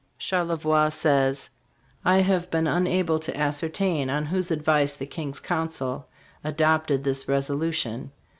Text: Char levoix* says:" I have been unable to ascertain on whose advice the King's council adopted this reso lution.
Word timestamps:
Char 0.17 0.45
levoix* 0.45 0.91
says:" 0.91 1.51
I 2.03 2.21
have 2.21 2.49
been 2.49 2.65
unable 2.65 3.19
to 3.19 3.37
ascertain 3.37 4.09
on 4.09 4.25
whose 4.25 4.49
advice 4.49 4.95
the 4.95 5.05
King's 5.05 5.39
council 5.39 6.07
adopted 6.43 7.03
this 7.03 7.25
reso 7.25 7.55
lution. 7.59 8.09